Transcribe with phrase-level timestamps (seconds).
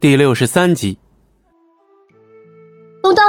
[0.00, 0.96] 第六十三集。
[3.02, 3.24] 龙灯，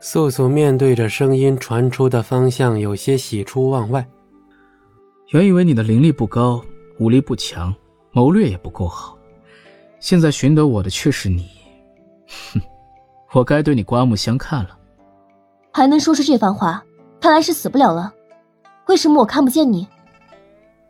[0.00, 4.08] 素素面对着声音传出的方向，有些喜出望外。
[5.28, 6.64] 原以为你的灵力不高，
[6.98, 7.74] 武力不强，
[8.12, 9.14] 谋略也不够好，
[10.00, 11.46] 现在寻得我的却是你，
[12.54, 12.60] 哼，
[13.32, 14.78] 我该对你刮目相看了。
[15.70, 16.82] 还能说出这番话，
[17.20, 18.10] 看来是死不了了。
[18.86, 19.86] 为什么我看不见你？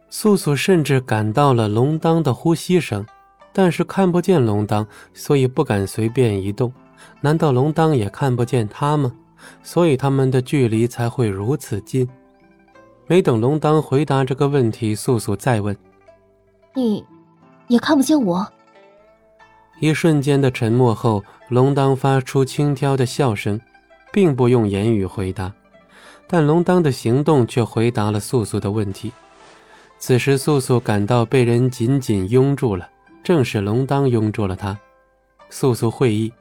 [0.08, 3.04] 素素甚至感到了龙当的呼吸声，
[3.52, 6.72] 但是看不见龙当，所以不敢随便移动。
[7.20, 9.12] 难道龙当也看不见他吗？
[9.62, 12.08] 所以他们的距离才会如此近。
[13.08, 15.76] 没等龙当回答这个问题，素素再问
[16.74, 17.04] ：“你，
[17.66, 18.46] 也看不见我？”
[19.80, 23.60] 一瞬间的沉默后，龙当发出轻佻的笑声，
[24.12, 25.52] 并不用言语回答，
[26.28, 29.12] 但龙当的行动却回答了素素的问题。
[29.98, 32.88] 此时，素素感到被人紧紧拥住了，
[33.22, 34.78] 正是龙当拥住了他。
[35.50, 36.32] 素素会意，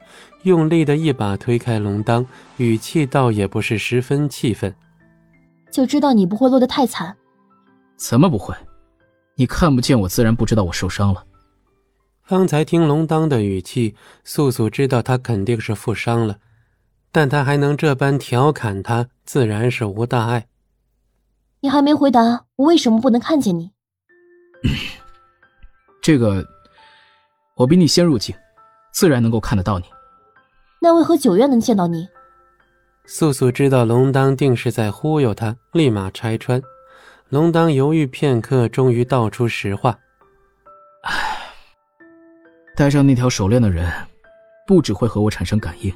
[0.42, 2.24] 用力的一把推开龙当，
[2.56, 4.74] 语气倒也不是十分气愤。
[5.70, 7.16] 就知道你不会落得太惨。
[7.96, 8.54] 怎么不会？
[9.34, 11.24] 你看不见我，自然不知道我受伤了。
[12.22, 13.94] 方才听龙当的语气，
[14.24, 16.38] 素素知道他肯定是负伤了，
[17.10, 20.46] 但他还能这般调侃他，自然是无大碍。
[21.60, 23.70] 你还没回答我为什么不能看见你？
[26.02, 26.44] 这个，
[27.54, 28.34] 我比你先入境，
[28.92, 29.84] 自然能够看得到你。
[30.80, 32.08] 那为何九月能见到你？
[33.04, 36.60] 素素知道龙当定是在忽悠他，立马拆穿。
[37.28, 39.98] 龙当犹豫片刻，终于道出实话
[41.04, 41.38] ：“唉，
[42.74, 43.90] 戴上那条手链的人，
[44.66, 45.92] 不只会和我产生感应。”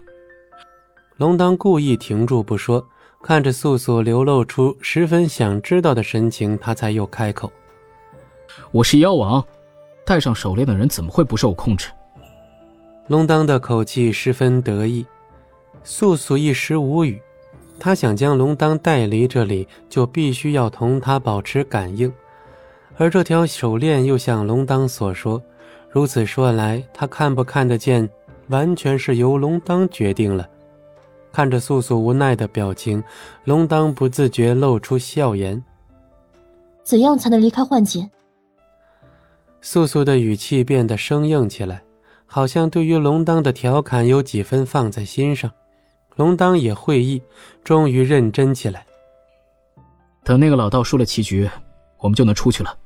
[1.16, 2.86] 龙当故意停住不说，
[3.22, 7.50] 看着素素流露出十分想知道的神情，他才又开口
[8.72, 9.42] ：“我是妖王，
[10.06, 11.88] 戴上手链的人怎么会不受控制？”
[13.08, 15.04] 龙当的口气十分得意。
[15.84, 17.20] 素素一时无语，
[17.78, 22.12] 他想将龙当带离这里，就必须要同他保持感应，
[22.96, 25.40] 而这条手链又像龙当所说，
[25.88, 28.08] 如此说来，他看不看得见，
[28.48, 30.48] 完全是由龙当决定了。
[31.32, 33.00] 看着素素无奈的表情，
[33.44, 35.62] 龙当不自觉露出笑颜。
[36.82, 38.10] 怎样才能离开幻境？
[39.68, 41.82] 素素的语气变得生硬起来，
[42.24, 45.50] 好像对于龙当的调侃有几分放在心上。
[46.14, 47.20] 龙当也会意，
[47.64, 48.86] 终于认真起来。
[50.22, 51.50] 等那个老道输了棋局，
[51.98, 52.78] 我们就能出去了。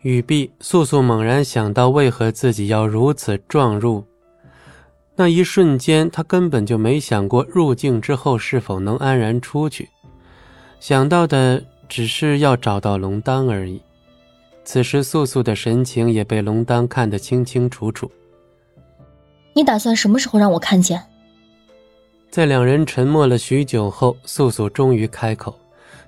[0.00, 4.02] 语毕，素素猛然想到，为何自己要如此撞入？
[5.14, 9.86] 那一瞬间，他根本就没想过入境之后是否能安然出去，
[10.80, 13.78] 想到的只是要找到龙当而已。
[14.64, 18.10] 此时，素素的神情也被龙丹看得清清楚楚。
[19.52, 21.02] 你打算什么时候让我看见？
[22.30, 25.58] 在两人沉默了许久后，素素终于开口。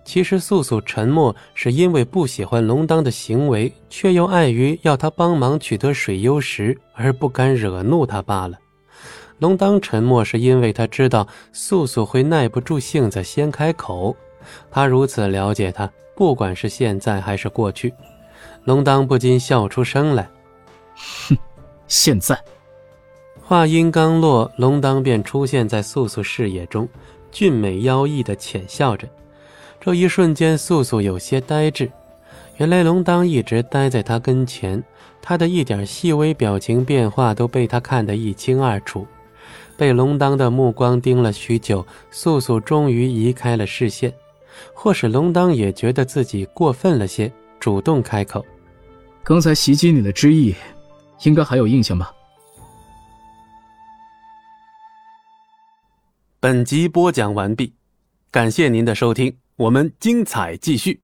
[0.05, 8.59] 其实，素素沉默是因为不喜欢龙当的行为，却又碍于要他帮忙取得水幽石而不敢惹怒他罢了。
[9.39, 14.15] 龙当沉默是因为他知道素素会耐不住性子先开口。
[14.71, 17.93] 他如此了解他，不管是现在还是过去。
[18.64, 20.28] 龙当不禁笑出声来
[21.28, 21.36] ：“哼，
[21.88, 22.38] 现在。”
[23.44, 26.88] 话音刚落，龙当便出现在素素视野中，
[27.30, 29.08] 俊美妖异的浅笑着。
[29.80, 31.91] 这一瞬间，素素有些呆滞。
[32.58, 34.82] 原来龙当一直待在他跟前，
[35.20, 39.06] 他的一点细微表情变化都被他看得一清二楚。
[39.76, 44.12] 被龙当的目光盯了许久，素素终于移开了视线。
[44.72, 47.32] 或是龙当也觉得自己过分了些，
[47.62, 48.45] 主动开口
[49.23, 50.53] ：“刚才袭击你的之意，
[51.23, 52.12] 应该还有印象吧？”
[56.41, 57.72] 本集播讲完毕，
[58.33, 61.01] 感谢您的收听，我们精彩继续。